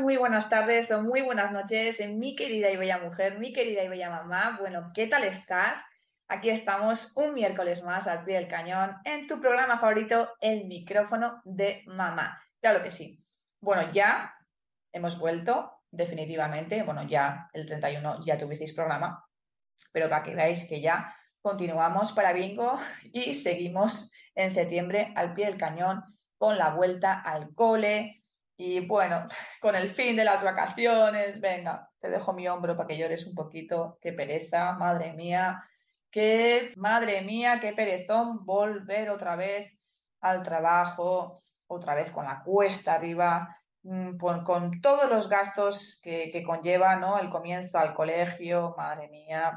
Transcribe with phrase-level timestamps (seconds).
[0.00, 3.88] Muy buenas tardes o muy buenas noches, mi querida y bella mujer, mi querida y
[3.88, 4.56] bella mamá.
[4.60, 5.84] Bueno, ¿qué tal estás?
[6.28, 11.42] Aquí estamos un miércoles más al pie del cañón en tu programa favorito, El micrófono
[11.44, 12.40] de mamá.
[12.60, 13.18] Claro que sí.
[13.60, 14.32] Bueno, ya
[14.92, 16.84] hemos vuelto definitivamente.
[16.84, 19.24] Bueno, ya el 31 ya tuvisteis programa,
[19.90, 22.78] pero para que veáis que ya continuamos para bingo
[23.12, 26.04] y seguimos en septiembre al pie del cañón
[26.38, 28.17] con la vuelta al cole,
[28.58, 29.24] y bueno,
[29.62, 33.34] con el fin de las vacaciones, venga, te dejo mi hombro para que llores un
[33.34, 33.98] poquito.
[34.02, 35.62] Qué pereza, madre mía.
[36.10, 39.72] Qué, madre mía, qué perezón volver otra vez
[40.20, 46.42] al trabajo, otra vez con la cuesta arriba, mm, con, todos los gastos que, que,
[46.42, 47.18] conlleva ¿no?
[47.18, 48.74] el comienzo al colegio.
[48.76, 49.56] Madre mía,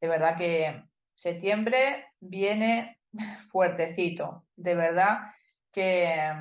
[0.00, 0.82] de verdad que
[1.14, 2.98] septiembre viene
[3.50, 4.46] fuertecito.
[4.56, 5.18] De verdad
[5.70, 6.32] que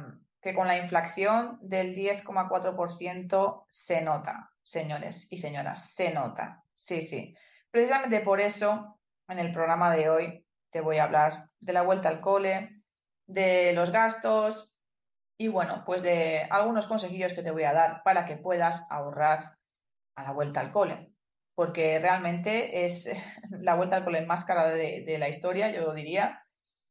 [0.47, 6.63] que con la inflación del 10,4% se nota, señores y señoras, se nota.
[6.73, 7.35] Sí, sí.
[7.69, 12.07] Precisamente por eso, en el programa de hoy, te voy a hablar de la vuelta
[12.07, 12.81] al cole,
[13.25, 14.73] de los gastos
[15.37, 19.57] y, bueno, pues de algunos consejillos que te voy a dar para que puedas ahorrar
[20.15, 21.11] a la vuelta al cole.
[21.55, 23.11] Porque realmente es
[23.49, 26.46] la vuelta al cole más cara de, de la historia, yo diría,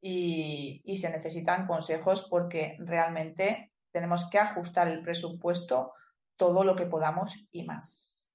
[0.08, 5.92] y, se necesitan consejos porque realmente tenemos que ajustar el presupuesto
[6.36, 8.30] todo lo que podamos y más.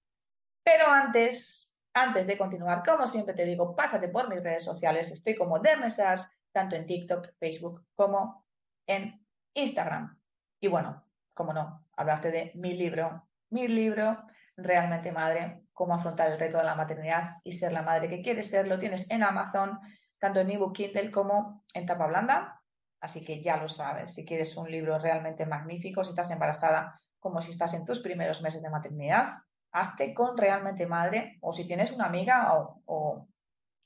[0.64, 5.12] Pero antes, antes de continuar, como siempre te digo, pásate por mis redes sociales.
[5.12, 8.46] Estoy como Dernesars, tanto en TikTok, Facebook como
[8.86, 10.20] en Instagram.
[10.60, 14.24] Y bueno, como no, hablarte de mi libro, mi libro,
[14.58, 18.50] Realmente Madre, cómo afrontar el reto de la maternidad y ser la madre que quieres
[18.50, 19.80] ser, lo tienes en Amazon
[20.22, 22.62] tanto en ebook Kindle como en tapa blanda.
[23.02, 27.42] Así que ya lo sabes, si quieres un libro realmente magnífico, si estás embarazada como
[27.42, 29.40] si estás en tus primeros meses de maternidad,
[29.72, 32.54] hazte con realmente madre o si tienes una amiga
[32.86, 33.28] o,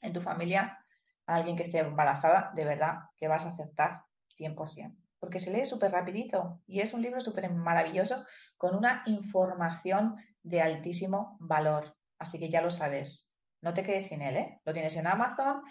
[0.01, 0.78] en tu familia
[1.25, 4.03] alguien que esté embarazada, de verdad que vas a aceptar
[4.38, 4.94] 100%.
[5.19, 8.25] Porque se lee súper rapidito y es un libro súper maravilloso
[8.57, 11.95] con una información de altísimo valor.
[12.19, 14.62] Así que ya lo sabes, no te quedes sin él, ¿eh?
[14.66, 15.63] Lo tienes en Amazon,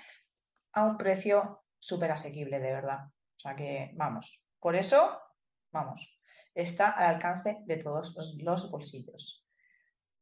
[0.74, 3.06] a un precio súper asequible, de verdad.
[3.06, 5.20] O sea que, vamos, por eso,
[5.72, 6.20] vamos,
[6.54, 9.44] está al alcance de todos los, bolsillos.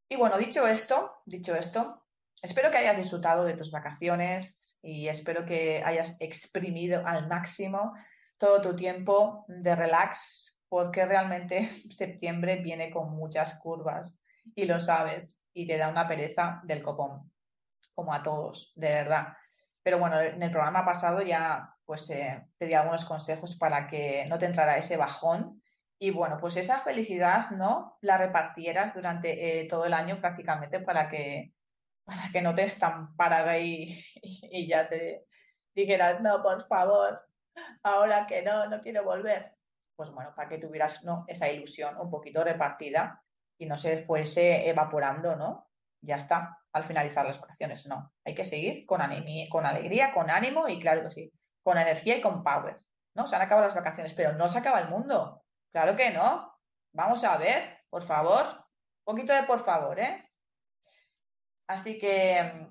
[0.09, 2.05] Y bueno, dicho esto, dicho esto,
[2.43, 7.93] espero que hayas disfrutado de tus vacaciones y espero que hayas exprimido al máximo
[8.37, 14.21] todo tu tiempo de relax, porque realmente septiembre viene con muchas curvas
[14.55, 17.31] y lo sabes y te da una pereza del copón,
[17.95, 19.29] como a todos, de verdad.
[19.83, 24.39] Pero bueno, en el programa pasado ya pues eh, te algunos consejos para que no
[24.39, 25.63] te entrara ese bajón
[25.99, 27.99] y bueno, pues esa felicidad, ¿no?
[28.01, 31.53] La repartieras durante eh, todo el año prácticamente para que,
[32.05, 35.27] para que no te estamparas ahí y, ya te
[35.75, 37.23] dijeras, no, por favor,
[37.83, 39.53] ahora que no, no quiero volver.
[39.95, 41.25] Pues bueno, para que tuvieras ¿no?
[41.29, 43.23] esa ilusión un poquito repartida
[43.59, 45.69] y no se fuese evaporando, ¿no?
[46.03, 47.87] Ya está al finalizar las vacaciones.
[47.87, 49.01] No, hay que seguir con,
[49.51, 51.33] con alegría, con ánimo y claro que sí,
[51.63, 52.81] con energía y con power.
[53.15, 53.27] ¿no?
[53.27, 55.43] Se han acabado las vacaciones, pero no se acaba el mundo.
[55.71, 56.53] Claro que no.
[56.93, 58.45] Vamos a ver, por favor.
[59.05, 60.29] Un poquito de por favor, ¿eh?
[61.67, 62.69] Así que,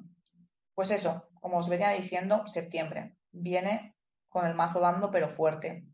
[0.75, 3.95] pues eso, como os venía diciendo, septiembre viene
[4.29, 5.85] con el mazo dando, pero fuerte.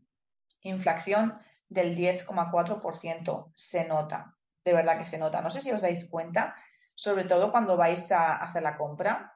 [0.62, 1.38] Inflación
[1.68, 3.52] del 10,4%.
[3.54, 5.40] Se nota, de verdad que se nota.
[5.40, 6.54] No sé si os dais cuenta
[6.98, 9.32] sobre todo cuando vais a hacer la compra,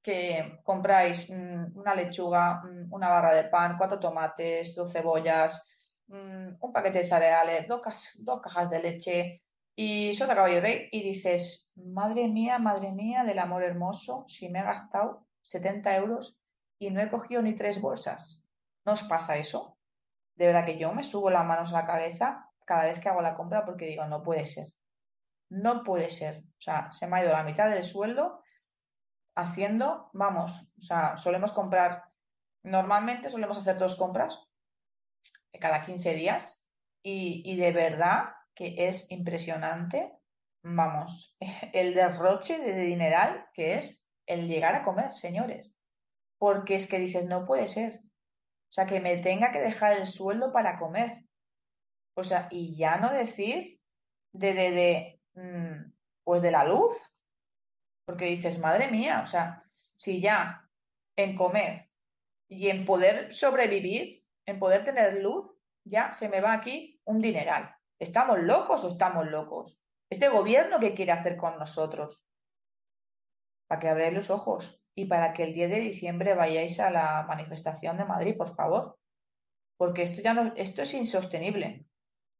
[0.00, 5.68] que compráis mm, una lechuga, mm, una barra de pan, cuatro tomates, dos cebollas,
[6.06, 7.80] mm, un paquete de cereales, dos,
[8.40, 9.42] cajas de leche,
[9.74, 14.60] Y Sota Caballo Rey y dices, madre mía, madre mía, del amor hermoso, si me
[14.60, 16.38] he gastado 70 euros
[16.78, 18.44] y no he cogido ni tres bolsas.
[18.84, 19.78] ¿No os pasa eso?
[20.36, 23.20] De verdad que yo me subo las manos a la cabeza cada vez que hago
[23.20, 24.66] la compra porque digo, no puede ser.
[25.50, 26.38] No puede ser.
[26.38, 28.42] O sea, se me ha ido la mitad del sueldo
[29.36, 32.04] haciendo, vamos, o sea, solemos comprar,
[32.62, 34.38] normalmente solemos hacer dos compras
[35.60, 36.64] cada 15 días
[37.02, 40.12] y, y de verdad que es impresionante,
[40.62, 41.36] vamos,
[41.72, 45.76] el derroche de dineral que es el llegar a comer, señores.
[46.38, 48.00] Porque es que dices, no puede ser.
[48.02, 51.24] O sea, que me tenga que dejar el sueldo para comer.
[52.14, 53.80] O sea, y ya no decir
[54.32, 55.19] de, de, de
[56.24, 56.94] pues de la luz.
[58.04, 59.62] Porque dices, madre mía, o sea,
[59.96, 60.68] si ya
[61.16, 61.90] en comer
[62.48, 65.50] y en poder sobrevivir, en poder tener luz,
[65.84, 67.74] ya se me va aquí un dineral.
[67.98, 69.80] ¿Estamos locos o estamos locos?
[70.10, 72.26] Este gobierno, ¿qué quiere hacer con nosotros?
[73.68, 77.22] Para que abráis los ojos y para que el 10 de diciembre vayáis a la
[77.28, 78.98] manifestación de Madrid, por favor.
[79.76, 81.86] Porque esto ya no, esto es insostenible.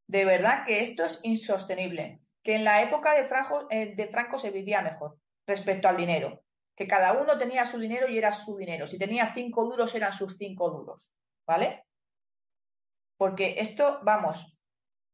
[0.08, 2.20] De verdad que esto es insostenible.
[2.42, 6.42] Que en la época de Franco, eh, de Franco se vivía mejor respecto al dinero.
[6.74, 8.86] Que cada uno tenía su dinero y era su dinero.
[8.86, 11.12] Si tenía cinco duros, eran sus cinco duros.
[11.46, 11.84] ¿Vale?
[13.16, 14.56] Porque esto, vamos,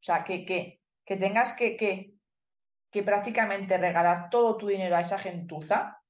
[0.00, 2.14] o sea, que, que, tengas que, que,
[2.93, 6.00] que, prácticamente regalar todo tu dinero a esa gentuza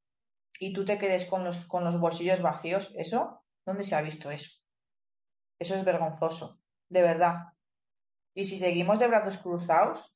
[0.58, 3.42] y tú te quedes con los, con los bolsillos vacíos, ¿eso?
[3.64, 4.60] ¿Dónde se ha visto eso?
[5.58, 6.60] Eso es vergonzoso,
[6.90, 7.36] de verdad.
[8.34, 10.15] Y si seguimos de brazos cruzados,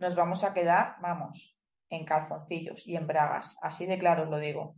[0.00, 1.56] nos vamos a quedar, vamos,
[1.90, 3.58] en calzoncillos y en bragas.
[3.62, 4.74] Así de claro os lo digo.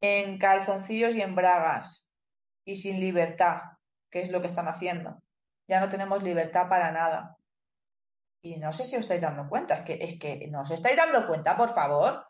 [0.00, 2.06] En calzoncillos y en bragas.
[2.64, 3.62] Y sin libertad,
[4.10, 5.22] que es lo que están haciendo.
[5.66, 7.36] Ya no tenemos libertad para nada.
[8.42, 10.96] Y no sé si os estáis dando cuenta, es que, es que no os estáis
[10.96, 12.26] dando cuenta, por favor,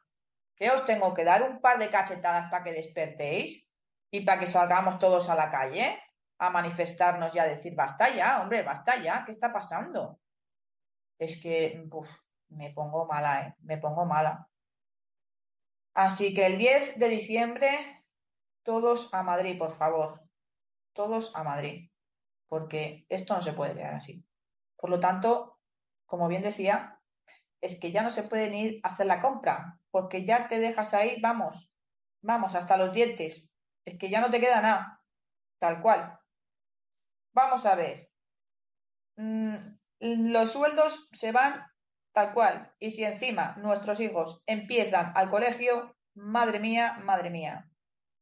[0.54, 3.68] que os tengo que dar un par de cachetadas para que despertéis
[4.12, 6.00] y para que salgamos todos a la calle
[6.38, 10.20] a manifestarnos y a decir, basta ya, hombre, basta ya, ¿qué está pasando?
[11.18, 11.88] Es que
[12.48, 13.54] me pongo mala, ¿eh?
[13.60, 14.48] me pongo mala.
[15.94, 18.04] Así que el 10 de diciembre,
[18.64, 20.22] todos a Madrid, por favor,
[20.92, 21.90] todos a Madrid,
[22.48, 24.24] porque esto no se puede quedar así.
[24.76, 25.60] Por lo tanto,
[26.06, 27.00] como bien decía,
[27.60, 30.94] es que ya no se pueden ir a hacer la compra, porque ya te dejas
[30.94, 31.72] ahí, vamos,
[32.22, 33.48] vamos, hasta los dientes.
[33.84, 35.00] Es que ya no te queda nada,
[35.58, 36.18] tal cual.
[37.32, 38.10] Vamos a ver.
[39.16, 41.66] Mm, los sueldos se van
[42.12, 42.72] tal cual.
[42.78, 47.68] Y si encima nuestros hijos empiezan al colegio, madre mía, madre mía.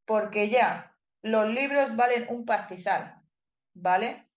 [0.06, 3.22] Porque ya los libros valen un pastizal,
[3.74, 4.28] ¿vale?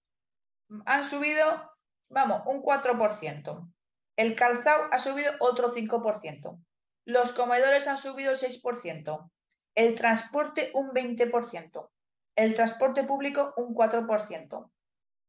[0.86, 1.76] Han subido
[2.10, 3.72] vamos, un 4%.
[4.18, 6.58] El calzado ha subido otro 5%.
[7.06, 9.32] Los comedores han subido 6%.
[9.76, 11.90] El transporte un 20%.
[12.36, 14.72] El transporte público un 4%.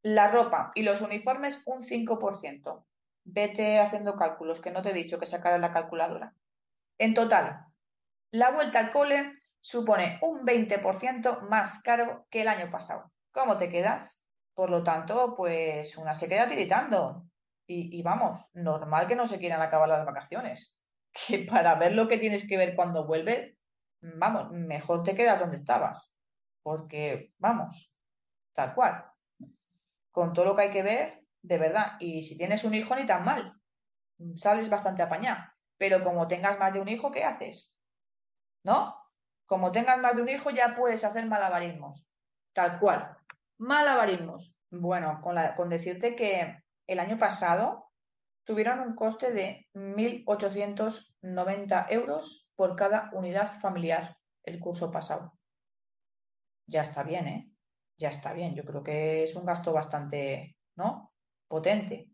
[0.06, 2.84] La ropa y los uniformes un 5%.
[3.24, 6.32] Vete haciendo cálculos, que no te he dicho que sacara la calculadora.
[6.96, 7.66] En total,
[8.30, 13.10] la vuelta al cole supone un 20% más caro que el año pasado.
[13.32, 14.22] ¿Cómo te quedas?
[14.54, 17.24] Por lo tanto, pues una se queda tiritando.
[17.66, 20.72] Y, vamos, normal que no se quieran acabar las vacaciones.
[21.26, 23.56] Que para ver lo que tienes que ver cuando vuelves,
[24.02, 26.12] vamos, mejor te quedas donde estabas.
[26.62, 27.92] Porque, vamos,
[28.54, 29.15] tal cual.
[30.16, 31.96] Con todo lo que hay que ver, de verdad.
[32.00, 33.52] Y si tienes un hijo, ni tan mal.
[34.36, 35.44] Sales bastante apañado.
[35.76, 37.76] Pero como tengas más de un hijo, ¿qué haces?
[38.64, 38.96] ¿No?
[39.44, 42.08] Como tengas más de un hijo, ya puedes hacer malabarismos.
[42.54, 43.14] Tal cual.
[43.58, 44.56] Malabarismos.
[44.70, 47.90] Bueno, con, con decirte que el año pasado
[48.46, 55.34] tuvieron un coste de 1.890 euros por cada unidad familiar el curso pasado.
[56.66, 57.52] Ya está bien, ¿eh?
[57.98, 58.54] Ya está bien.
[58.54, 61.12] Yo creo que es un gasto bastante, ¿no?
[61.48, 62.10] Potente.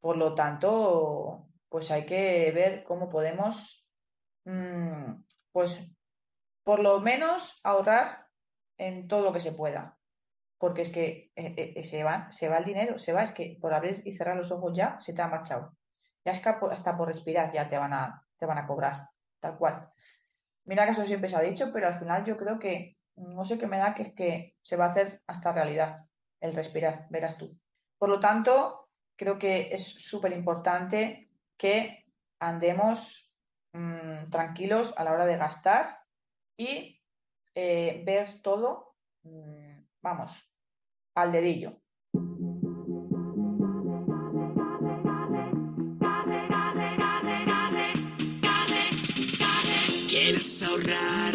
[0.00, 3.88] Por lo tanto, pues hay que ver cómo podemos,
[4.44, 5.80] mm, pues,
[6.62, 8.26] por lo menos ahorrar
[8.78, 9.96] en todo lo que se pueda
[10.58, 13.58] porque es que eh, eh, se, va, se va el dinero, se va, es que
[13.60, 15.76] por abrir y cerrar los ojos ya se te ha marchado.
[16.24, 19.56] Ya es que hasta por respirar ya te van a, te van a cobrar, tal
[19.58, 19.90] cual.
[20.64, 23.58] Mira que eso siempre se ha dicho, pero al final yo creo que, no sé
[23.58, 26.06] qué me da, que es que se va a hacer hasta realidad
[26.40, 27.58] el respirar, verás tú.
[27.98, 32.04] Por lo tanto, creo que es súper importante que
[32.38, 33.32] andemos
[33.72, 35.98] mm, tranquilos a la hora de gastar
[36.56, 37.00] y
[37.54, 40.52] eh, ver todo, mm, vamos,
[41.14, 41.80] al dedillo.
[50.08, 51.25] ¿Quieres ahorrar?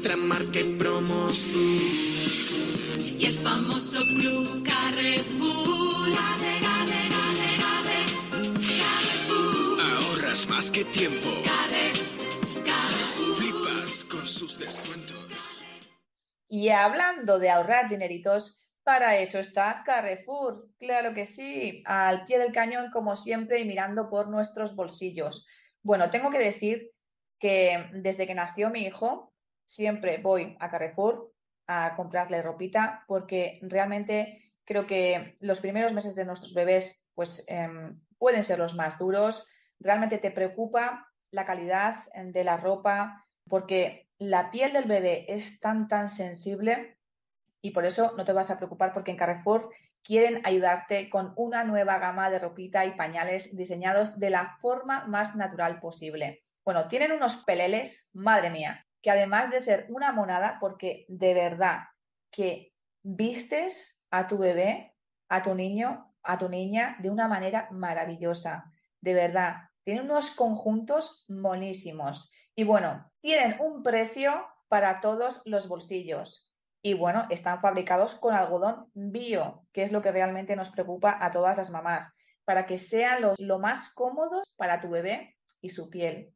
[0.00, 6.16] Nuestra marca y promos y el famoso Club Carrefour.
[9.80, 11.26] Ahorras más que tiempo.
[13.36, 15.16] Flipas con sus descuentos.
[16.48, 22.52] Y hablando de ahorrar dineritos, para eso está Carrefour, claro que sí, al pie del
[22.52, 25.44] cañón como siempre y mirando por nuestros bolsillos.
[25.82, 26.92] Bueno, tengo que decir
[27.40, 29.32] que desde que nació mi hijo,
[29.68, 31.30] siempre voy a Carrefour
[31.66, 38.00] a comprarle ropita porque realmente creo que los primeros meses de nuestros bebés pues em,
[38.18, 39.46] pueden ser los más duros.
[39.78, 45.86] Realmente te preocupa la calidad de la ropa porque la piel del bebé es tan,
[45.86, 46.98] tan sensible
[47.60, 49.70] y por eso no te vas a preocupar porque en Carrefour
[50.02, 55.36] quieren ayudarte con una nueva gama de ropita y pañales diseñados de la forma más
[55.36, 56.42] natural posible.
[56.64, 61.80] Bueno, tienen unos peleles, madre mía, que además de ser una monada, porque de verdad
[62.30, 64.94] que vistes a tu bebé,
[65.28, 68.72] a tu niño, a tu niña de una manera maravillosa.
[69.00, 72.30] De verdad, tienen unos conjuntos monísimos.
[72.54, 76.52] Y bueno, tienen un precio para todos los bolsillos.
[76.82, 81.30] Y bueno, están fabricados con algodón bio, que es lo que realmente nos preocupa a
[81.30, 82.12] todas las mamás,
[82.44, 86.34] para que sean los, lo más cómodos para tu bebé y su piel.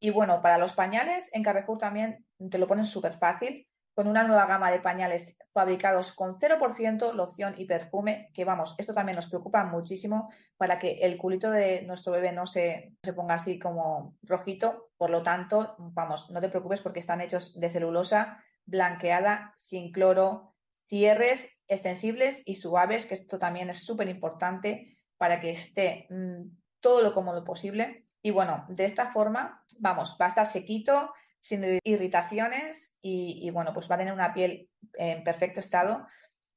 [0.00, 4.22] Y bueno, para los pañales, en Carrefour también te lo ponen súper fácil, con una
[4.22, 9.28] nueva gama de pañales fabricados con 0% loción y perfume, que vamos, esto también nos
[9.28, 14.16] preocupa muchísimo para que el culito de nuestro bebé no se, se ponga así como
[14.22, 14.90] rojito.
[14.96, 20.54] Por lo tanto, vamos, no te preocupes porque están hechos de celulosa blanqueada, sin cloro,
[20.88, 27.02] cierres extensibles y suaves, que esto también es súper importante para que esté mm, todo
[27.02, 28.06] lo cómodo posible.
[28.22, 33.90] Y bueno, de esta forma, vamos, va a estar sequito, sin irritaciones y, bueno, pues
[33.90, 36.06] va a tener una piel en perfecto estado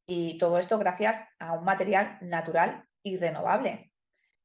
[0.05, 3.91] y todo esto gracias a un material natural y renovable.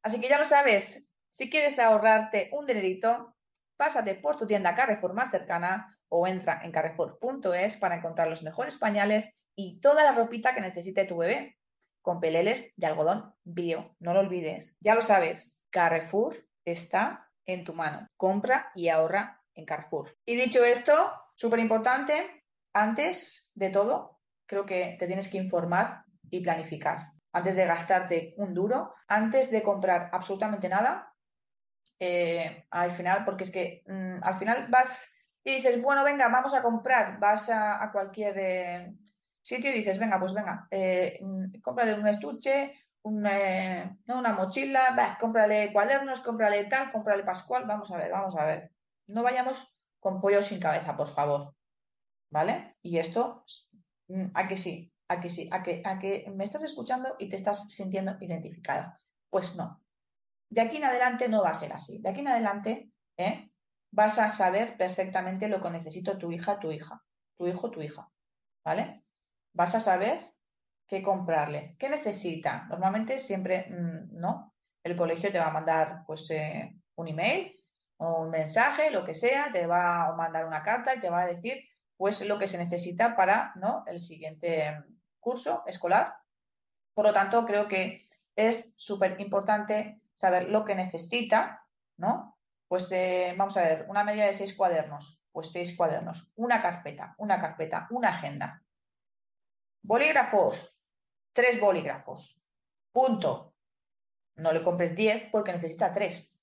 [0.03, 3.37] Así que ya lo sabes, si quieres ahorrarte un dinerito,
[3.77, 8.77] pásate por tu tienda Carrefour más cercana o entra en carrefour.es para encontrar los mejores
[8.77, 11.59] pañales y toda la ropita que necesite tu bebé,
[12.01, 13.97] con peleles de algodón bio.
[13.99, 14.79] No lo olvides.
[14.81, 18.07] Ya lo sabes, Carrefour está en tu mano.
[18.17, 20.17] Compra y ahorra en Carrefour.
[20.25, 26.41] Y dicho esto, súper importante, antes de todo, creo que te tienes que informar y
[26.41, 27.13] planificar.
[27.33, 31.15] Antes de gastarte un duro, antes de comprar absolutamente nada,
[31.99, 36.55] eh, al final, porque es que mm, al final vas y dices, bueno, venga, vamos
[36.55, 38.93] a comprar, vas a, cualquier eh,
[39.41, 41.47] sitio y dices, venga, pues venga, eh, mm,
[41.99, 48.11] un estuche, eh, una mochila, va, cómprale cuadernos, cómprale tal, cómprale pascual, vamos a ver,
[48.11, 48.73] vamos a ver.
[49.07, 51.55] No vayamos con pollo sin cabeza, por favor.
[52.31, 52.77] ¿Vale?
[52.83, 53.45] Y esto,
[54.09, 57.29] mm, a que sí, a que sí, a que, a que me estás escuchando y
[57.29, 59.01] te estás sintiendo identificada.
[59.31, 59.83] Pues no.
[60.51, 62.01] De aquí en adelante no va a ser así.
[62.01, 63.51] De aquí en adelante, ¿eh?
[63.91, 67.03] vas a saber perfectamente lo que necesita tu hija, tu hija,
[67.37, 68.11] tu hijo, tu hija,
[68.65, 69.05] ¿vale?
[69.55, 70.33] Vas a saber
[70.89, 72.67] qué comprarle, qué necesita.
[72.69, 74.55] Normalmente siempre, mm, ¿no?
[74.83, 77.59] El colegio te va a mandar, pues, eh, un email
[77.99, 81.27] un mensaje, lo que sea, te va a mandar una carta y te va a
[81.27, 81.65] decir,
[81.97, 83.85] pues, lo que se necesita para, ¿no?
[83.87, 84.73] El siguiente
[85.19, 86.15] curso escolar.
[86.95, 88.03] Por lo tanto, creo que
[88.37, 91.65] es súper importante saber lo que necesita,
[91.97, 92.39] ¿no?
[92.69, 97.15] Pues eh, vamos a ver, una media de seis cuadernos, pues seis cuadernos, una carpeta,
[97.19, 98.63] una carpeta, una agenda.
[99.83, 100.78] Bolígrafos,
[101.33, 102.43] tres bolígrafos.
[102.93, 103.55] Punto.
[104.37, 106.35] No le compres diez porque necesita tres.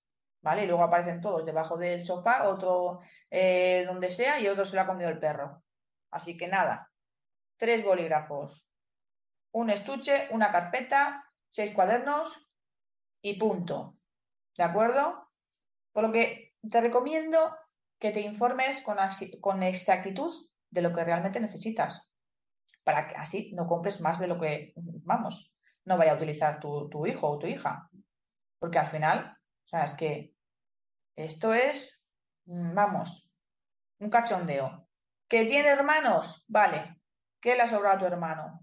[0.42, 0.64] ¿Vale?
[0.64, 3.00] Y luego aparecen todos debajo del sofá, otro
[3.32, 5.64] eh, donde sea y otro se lo ha comido el perro.
[6.12, 6.92] Así que nada,
[7.58, 8.70] tres bolígrafos,
[9.52, 12.32] un estuche, una carpeta, seis cuadernos
[13.22, 13.98] y punto.
[14.56, 15.30] ¿De acuerdo?
[15.92, 17.56] Por lo que te recomiendo
[18.00, 20.34] que te informes con, exactitud
[20.70, 22.08] de lo que realmente necesitas,
[22.86, 24.74] para que así no compres más de lo que,
[25.04, 27.90] vamos, no vaya a utilizar tu, hijo o tu hija.
[28.60, 30.34] Porque al final, o sea, es que
[31.18, 32.08] esto es,
[32.46, 33.34] mm, vamos,
[34.00, 34.88] un cachondeo.
[35.28, 36.46] ¿Que tiene hermanos?
[36.48, 37.02] Vale.
[37.42, 38.62] ¿Qué le ha sobrado a tu hermano?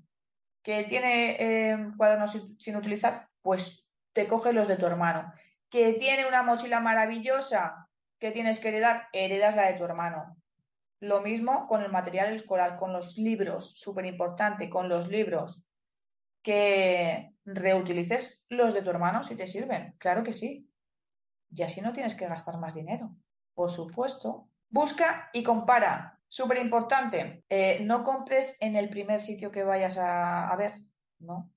[0.62, 3.29] ¿Que tiene eh, cuadernos sin, utilizar?
[3.43, 5.33] Pues te coge los de tu hermano
[5.73, 7.88] que tiene una mochila maravillosa
[8.21, 10.37] que tienes que heredar, heredas la de tu hermano.
[11.02, 15.68] Lo mismo con el material escolar, con los libros, súper importante, con los libros.
[16.42, 19.94] que reutilices los de tu hermano si te sirven.
[19.99, 20.68] Claro que sí.
[21.50, 23.14] Y así no tienes que gastar más dinero.
[23.54, 24.49] Por supuesto.
[24.68, 26.21] Busca y compara.
[26.28, 27.44] Súper importante.
[27.49, 30.73] Eh, no compres en el primer sitio que vayas a, a ver.
[31.21, 31.52] No.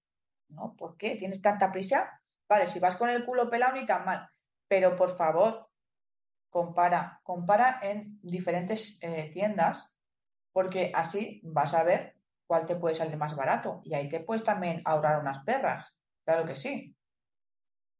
[0.49, 0.75] No.
[0.77, 1.15] ¿Por qué?
[1.15, 2.21] ¿Tienes tanta prisa?
[2.49, 4.29] Vale, si vas con el culo pelado ni tan mal.
[4.67, 5.69] Pero por favor,
[6.55, 7.19] compara.
[7.23, 9.93] Compara en diferentes eh, tiendas
[10.53, 12.15] porque así vas a ver
[12.47, 16.45] cuál te puede salir más barato y ahí te puedes también ahorrar unas perras, claro
[16.45, 16.95] que sí.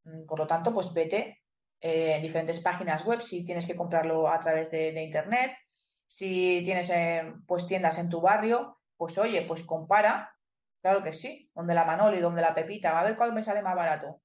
[0.06, 1.42] Mm, por lo tanto, pues vete
[1.82, 5.52] eh, en diferentes páginas web si tienes que comprarlo a través de, internet,
[6.08, 10.34] si tienes eh, pues tiendas en tu barrio, pues oye, pues compara,
[10.82, 13.76] claro que sí, donde la Manoli, donde la Pepita, a ver cuál me sale más
[13.76, 14.22] barato.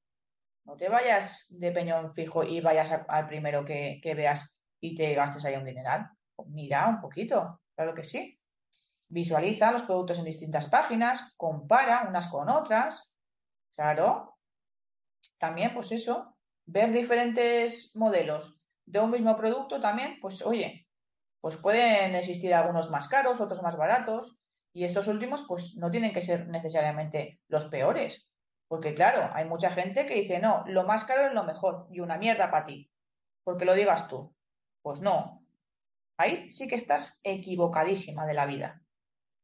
[0.65, 5.15] No te vayas de peñón fijo y vayas al primero que, que veas y te
[5.15, 6.11] gastes ahí un dineral.
[6.47, 8.39] Mira un poquito, claro que sí.
[9.09, 13.15] Visualiza los productos en distintas páginas, compara unas con otras.
[13.75, 14.39] Claro.
[15.39, 16.37] También, pues eso,
[16.67, 20.87] ver diferentes modelos de un mismo producto también, pues oye,
[21.41, 24.39] pues pueden existir algunos más caros, otros más baratos,
[24.73, 28.30] y estos últimos, pues no tienen que ser necesariamente los peores.
[28.71, 31.99] Porque claro, hay mucha gente que dice, no, lo más caro es lo mejor y
[32.01, 32.91] una mierda para ti.
[33.43, 34.33] Porque lo digas tú.
[34.81, 35.43] Pues no.
[36.17, 38.81] Ahí sí que estás equivocadísima de la vida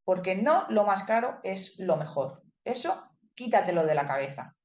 [0.07, 2.43] porque no lo más caro es lo mejor.
[2.65, 4.57] Eso quítatelo de la cabeza.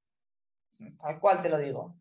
[0.99, 1.95] Tal cual te lo digo.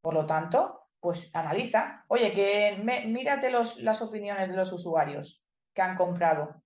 [0.00, 2.06] Por lo tanto, pues analiza.
[2.08, 5.44] Oye, que mírate las opiniones de los usuarios
[5.74, 6.62] que han comprado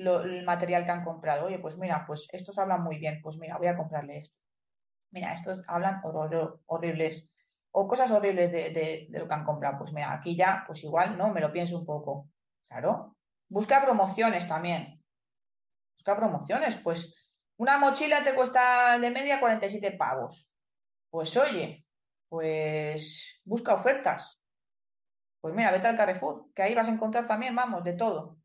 [0.00, 1.46] el material que han comprado.
[1.46, 3.20] Oye, pues mira, pues estos hablan muy bien.
[3.22, 4.38] Pues mira, voy a comprarle esto.
[5.12, 6.00] Mira, estos hablan
[6.66, 7.28] horribles
[7.72, 9.78] o cosas horribles de, de, lo que han comprado.
[9.78, 11.32] Pues mira, aquí ya, pues igual, ¿no?
[11.32, 12.28] Me lo pienso un poco.
[12.68, 13.16] Claro.
[13.48, 15.00] Busca promociones también
[16.00, 16.76] busca promociones.
[16.76, 17.14] Pues
[17.58, 20.48] una mochila te cuesta de media 47 pavos.
[21.10, 21.84] Pues oye,
[22.28, 24.40] pues busca ofertas.
[25.40, 28.36] Pues mira, vete al Carrefour, que ahí vas a encontrar también, vamos, de todo.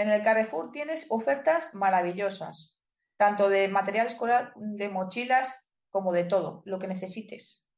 [0.00, 2.74] En el Carrefour tienes ofertas maravillosas,
[3.18, 7.68] tanto de material escolar, de mochilas, como de todo, lo que necesites.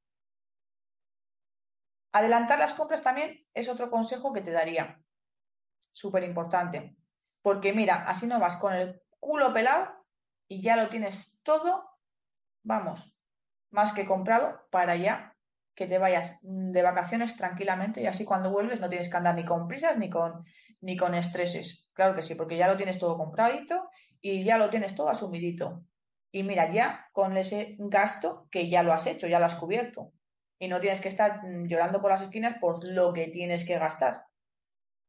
[2.12, 5.02] Adelantar las compras también es otro consejo que te daría.
[5.90, 6.94] Súper importante.
[7.42, 9.92] Porque mira, así no vas con el culo pelado
[10.46, 11.90] y ya lo tienes todo,
[12.62, 13.16] vamos,
[13.70, 15.36] más que comprado para ya
[15.74, 19.44] que te vayas de vacaciones tranquilamente y así cuando vuelves no tienes que andar ni
[19.44, 20.44] con prisas ni con,
[20.80, 21.81] ni con estreses.
[21.94, 23.88] Claro que sí, porque ya lo tienes todo compradito
[24.20, 25.84] y ya lo tienes todo asumidito.
[26.30, 30.12] Y mira, ya con ese gasto que ya lo has hecho, ya lo has cubierto.
[30.58, 33.78] Y no tienes que estar mm, llorando por las esquinas por lo que tienes que
[33.78, 34.24] gastar,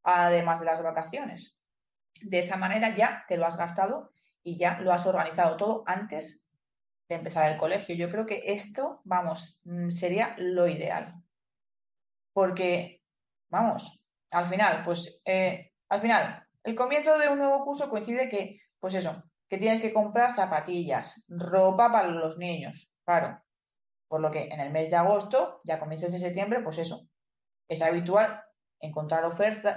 [0.03, 1.61] además de las vacaciones.
[2.21, 4.11] De esa manera ya te lo has gastado
[4.43, 6.45] y ya lo has organizado todo antes
[7.07, 7.95] de empezar el colegio.
[7.95, 11.15] Yo creo que esto, vamos, mm, sería lo ideal.
[12.33, 13.03] Porque,
[13.49, 18.59] vamos, al final, pues, eh, al final, el comienzo de un nuevo curso coincide que,
[18.79, 23.41] pues eso, que tienes que comprar zapatillas, ropa para los niños, claro.
[24.07, 27.07] Por lo que en el mes de agosto, ya comienzas de septiembre, pues eso,
[27.67, 28.43] es habitual
[28.79, 29.23] encontrar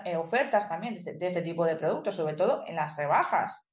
[0.04, 3.64] eh, ofertas también de este, de este, tipo de productos, sobre todo en las rebajas.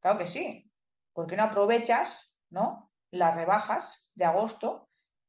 [0.00, 0.70] Claro que sí.
[1.12, 2.90] porque no aprovechas, ¿no?
[3.10, 4.88] Las rebajas de agosto.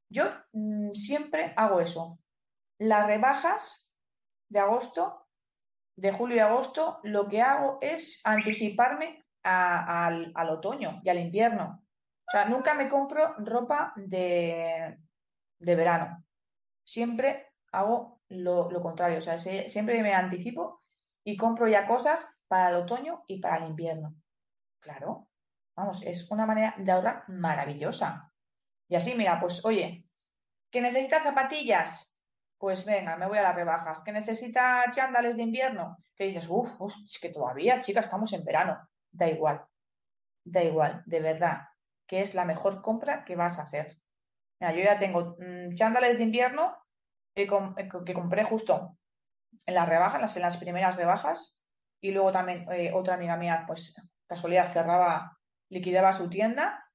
[0.10, 2.20] Yo mm, siempre hago eso.
[2.80, 3.90] Las rebajas
[4.50, 5.28] de agosto,
[6.00, 11.84] de julio y agosto, lo que hago es anticiparme al, otoño y al invierno.
[12.28, 14.98] O sea, nunca me compro ropa de,
[15.60, 16.24] de verano.
[16.84, 19.18] Siempre hago lo, contrario.
[19.18, 20.84] O sea, siempre me anticipo
[21.24, 24.16] y compro ya cosas para el otoño y para el invierno.
[24.80, 25.30] Claro,
[25.76, 28.32] vamos, es una manera de ahorrar maravillosa.
[28.88, 30.06] Y así, mira, pues oye,
[30.72, 32.19] ¿que necesita zapatillas?
[32.60, 34.04] Pues venga, me voy a las rebajas.
[34.04, 35.98] ¿Que necesita chándales de invierno?
[36.14, 36.70] Que dices, uff,
[37.06, 38.78] es que todavía, chica, estamos en verano.
[39.12, 39.66] Da igual,
[40.44, 41.70] da igual, de verdad,
[42.06, 43.98] que es la mejor compra que vas a hacer.
[44.60, 46.76] Mira, yo ya tengo mm, chándales de invierno
[47.34, 48.98] eh, que, compré justo
[49.66, 51.62] en las rebajas, en las primeras rebajas,
[52.02, 53.96] y luego también eh, otra amiga mía, pues
[54.28, 55.38] casualidad, cerraba,
[55.70, 56.86] liquidaba su tienda.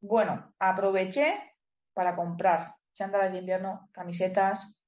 [0.00, 1.54] Bueno, aproveché
[1.94, 4.81] para comprar chándales de invierno, camisetas,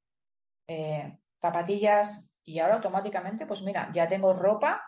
[0.67, 4.85] eh, zapatillas, y ahora automáticamente, pues mira, ya tengo ropa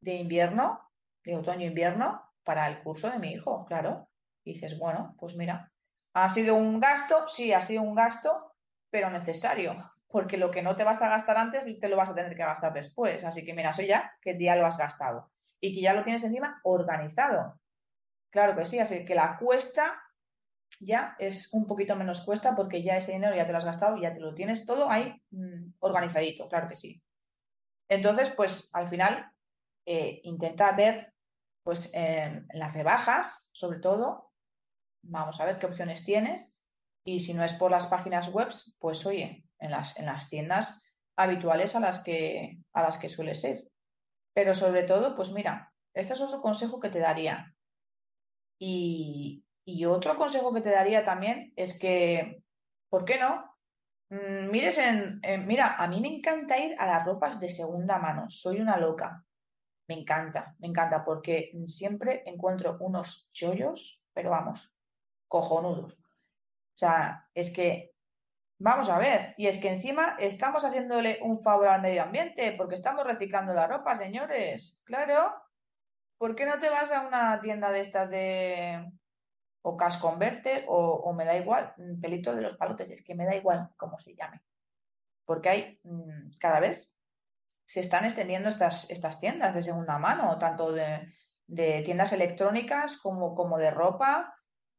[0.00, 0.90] de invierno,
[1.24, 4.08] de otoño-invierno, para el curso de mi hijo, claro.
[4.44, 5.72] Y dices, bueno, pues mira,
[6.14, 7.26] ¿ha sido un gasto?
[7.26, 8.52] Sí, ha sido un gasto,
[8.90, 12.14] pero necesario, porque lo que no te vas a gastar antes te lo vas a
[12.14, 13.24] tener que gastar después.
[13.24, 16.22] Así que mira, eso ya que ya lo has gastado y que ya lo tienes
[16.24, 17.58] encima organizado.
[18.30, 20.03] Claro que sí, así que la cuesta
[20.80, 23.96] ya es un poquito menos cuesta porque ya ese dinero ya te lo has gastado
[23.96, 27.02] y ya te lo tienes todo ahí mm, organizadito, claro que sí.
[27.88, 29.30] Entonces, pues al final
[29.86, 31.12] eh, intenta ver
[31.62, 31.92] pues
[32.52, 34.30] las rebajas, sobre todo,
[35.02, 36.58] vamos a ver qué opciones tienes
[37.04, 40.82] y si no es por las páginas web, pues oye, en las, en las tiendas
[41.16, 43.68] habituales a las que, a las que suele ser.
[44.34, 47.54] Pero sobre todo, pues mira, este es otro consejo que te daría.
[48.58, 49.43] Y,
[49.86, 52.42] otro consejo que te daría también es que,
[52.88, 53.54] ¿por qué no?
[54.10, 58.26] Mm, mires en, mira, a mí me encanta ir a las ropas de segunda mano,
[58.28, 59.24] soy una loca.
[59.88, 64.72] Me encanta, me encanta porque siempre encuentro unos chollos, pero vamos,
[65.28, 65.98] cojonudos.
[66.00, 67.92] O sea, es que,
[68.58, 72.74] vamos a ver, y es que encima estamos haciéndole un favor al medio ambiente porque
[72.74, 74.78] estamos reciclando la ropa, señores.
[74.84, 75.34] Claro,
[76.18, 78.90] ¿por qué no te vas a una tienda de estas de
[79.66, 83.34] o Cash Converter o, me da igual, pelito de los palotes, es que me da
[83.34, 84.42] igual cómo se llame.
[85.24, 86.92] Porque hay mm, cada vez
[87.64, 91.08] se están extendiendo estas, estas tiendas de segunda mano, tanto de,
[91.46, 94.34] tiendas electrónicas como, como de ropa.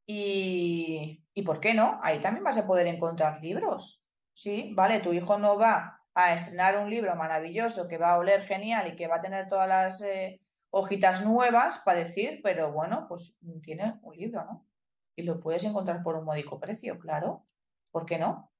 [0.05, 1.99] Y, y, ¿por qué no?
[2.03, 4.05] Ahí también vas a poder encontrar libros.
[4.33, 8.43] Sí, vale, tu hijo no va a estrenar un libro maravilloso que va a oler
[8.43, 13.07] genial y que va a tener todas las eh, hojitas nuevas para decir, pero bueno,
[13.09, 14.65] pues tiene un libro, ¿no?
[15.15, 17.45] Y lo puedes encontrar por un módico precio, claro.
[17.91, 18.51] ¿Por qué no?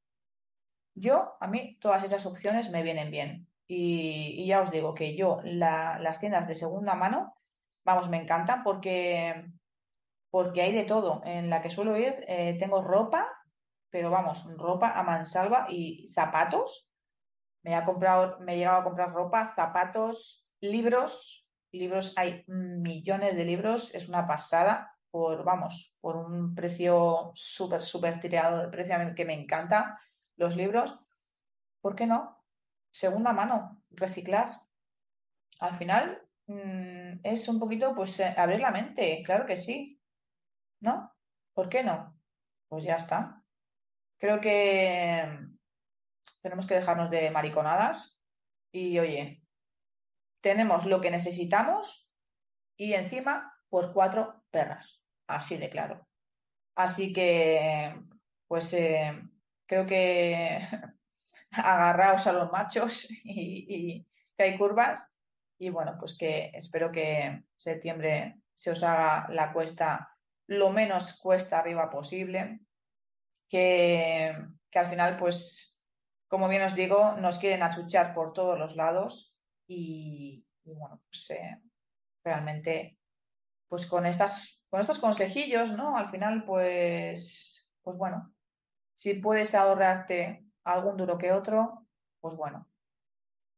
[0.95, 3.47] Yo, a mí, todas esas opciones me vienen bien.
[3.67, 7.35] Y, ya os digo que yo las tiendas de segunda mano,
[7.83, 9.45] vamos, me encantan porque,
[10.29, 11.21] porque hay de todo.
[11.25, 13.27] En la que suelo ir eh, tengo ropa,
[13.89, 16.89] pero vamos, ropa a mansalva y zapatos.
[17.63, 21.45] Me he, comprado, me he llegado a comprar ropa, zapatos, libros.
[21.73, 28.19] Libros, hay millones de libros, es una pasada por, vamos, por un precio súper, súper
[28.19, 29.97] tirado de precio que me encanta
[30.35, 30.93] los libros.
[31.79, 32.43] ¿Por qué no?
[32.91, 34.61] segunda mano, reciclar.
[35.61, 40.01] Al final mm, es un poquito, pues, eh, abrir la mente, claro que sí.
[40.81, 41.15] ¿No?
[41.53, 42.19] ¿Por qué no?
[42.67, 43.41] Pues ya está.
[44.17, 45.23] Creo que
[46.41, 48.19] tenemos que dejarnos de mariconadas
[48.69, 49.41] y, oye,
[50.41, 52.11] tenemos lo que necesitamos
[52.75, 56.07] y encima por cuatro perras, así de claro.
[56.75, 57.95] Así que,
[58.47, 59.21] pues eh,
[59.65, 60.59] creo que
[61.51, 64.05] agarraos a los machos y,
[64.37, 65.13] que hay curvas.
[65.57, 70.15] Y bueno, pues que espero que septiembre se os haga la cuesta
[70.47, 72.59] lo menos cuesta arriba posible.
[73.49, 74.35] Que,
[74.73, 75.79] al final, pues,
[76.27, 79.33] como bien os digo, nos quieren achuchar por todos los lados.
[79.67, 81.61] Y, bueno, pues eh,
[82.23, 82.97] realmente,
[83.69, 85.95] pues con estas, con estos consejillos, ¿no?
[85.95, 88.33] Al final, pues, pues bueno,
[88.93, 91.87] si puedes ahorrarte algún duro que otro,
[92.19, 92.67] pues bueno,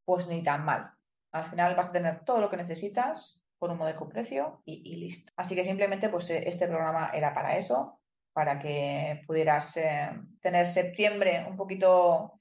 [0.06, 0.92] pues ni tan mal.
[1.32, 5.34] Al final vas a tener todo lo que necesitas por un módico precio y, listo.
[5.38, 8.00] Así que simplemente pues eh, este programa era para eso,
[8.32, 12.40] para que pudieras eh, tener septiembre un poquito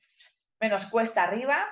[0.60, 1.64] menos cuesta arriba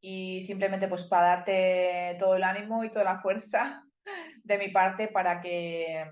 [0.00, 3.84] y simplemente pues para darte todo el ánimo y toda la fuerza
[4.44, 6.08] de mi parte para que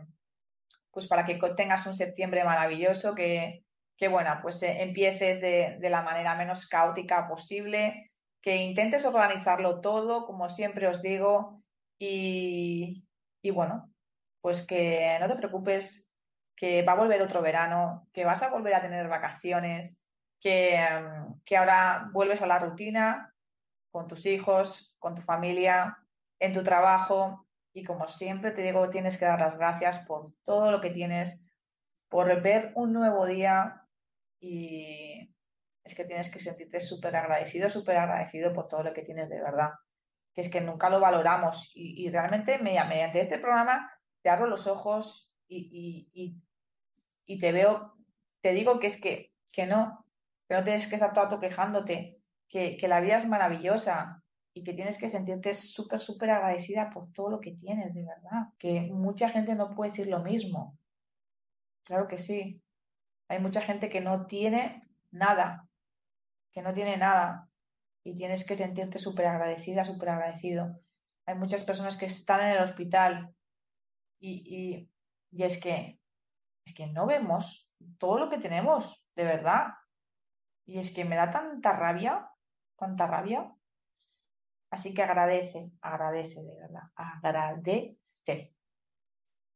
[0.94, 3.64] pues para que tengas un septiembre maravilloso, que,
[3.96, 10.24] que bueno, pues eh, empieces de, la manera menos caótica posible, que intentes organizarlo todo,
[10.24, 11.62] como siempre os digo,
[11.98, 13.04] y,
[13.52, 13.90] bueno,
[14.40, 16.10] pues que no te preocupes,
[16.56, 20.00] que va a volver otro verano, que vas a volver a tener vacaciones,
[20.40, 20.78] que,
[21.44, 23.34] que ahora vuelves a la rutina
[23.90, 25.98] con tus hijos, con tu familia,
[26.38, 30.70] en tu trabajo, y como siempre te digo, tienes que dar las gracias por todo
[30.70, 31.44] lo que tienes,
[32.08, 33.82] por ver un nuevo día,
[34.38, 35.34] y
[35.82, 39.42] es que tienes que sentirte súper agradecido, súper agradecido por todo lo que tienes de
[39.42, 39.70] verdad,
[40.32, 41.72] que es que nunca lo valoramos.
[41.74, 43.90] Y, realmente mediante este programa
[44.22, 46.40] te abro los ojos y,
[47.40, 47.96] te veo,
[48.40, 50.06] te digo que es que, que no,
[50.48, 54.23] que no tienes que estar todo quejándote, que, que la vida es maravillosa,
[54.54, 58.52] y que tienes que sentirte súper, súper agradecida por todo lo que tienes, de verdad.
[58.58, 60.78] Que mucha gente no puede decir lo mismo.
[61.82, 62.62] Claro que sí.
[63.28, 65.68] Hay mucha gente que no tiene nada,
[66.52, 67.48] que no tiene nada
[68.04, 70.80] y tienes que sentirte súper agradecida, súper agradecido.
[71.26, 73.34] Hay muchas personas que están en el hospital
[74.20, 74.88] y,
[75.32, 75.98] es que
[76.64, 79.74] es que no vemos todo lo que tenemos, de verdad.
[80.66, 82.30] Y es que me da tanta rabia,
[82.78, 83.52] tanta rabia.
[84.70, 87.96] Así que agradece, agradece de verdad, agradece.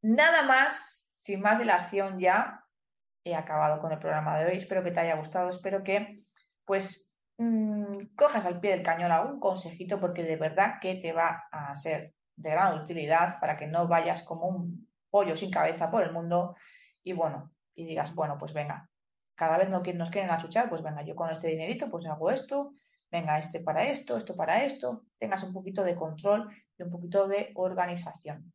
[0.02, 2.64] nada más, sin más dilación ya,
[3.24, 4.56] he acabado con el programa de hoy.
[4.56, 6.22] Espero que te haya gustado, espero que
[6.64, 11.44] pues mmm, cojas al pie del cañón algún consejito porque de verdad que te va
[11.50, 16.02] a ser de gran utilidad para que no vayas como un pollo sin cabeza por
[16.02, 16.56] el mundo
[17.02, 18.88] y bueno, y digas, bueno, pues venga,
[19.34, 22.72] cada vez no nos quieren achuchar, pues venga, yo con este dinerito pues hago esto,
[23.10, 27.26] venga, este para esto, esto para esto, tengas un poquito de control y un poquito
[27.28, 28.52] de organización.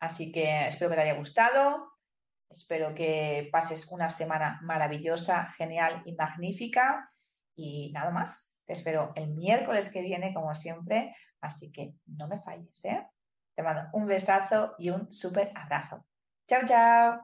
[0.00, 1.92] Así que espero que te haya gustado,
[2.50, 7.10] espero que pases una semana maravillosa, genial y magnífica
[7.54, 8.60] y nada más.
[8.66, 13.06] Te espero el miércoles que viene, como siempre, así que no me falles, ¿eh?
[13.54, 16.04] Te mando un besazo y un súper abrazo.
[16.46, 17.20] Chao, chao.